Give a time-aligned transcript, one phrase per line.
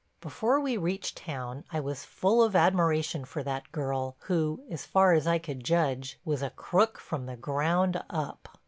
[0.19, 5.13] Before we reached town I was full of admiration for that girl who, as far
[5.13, 8.49] as I could judge, was a crook from the ground up.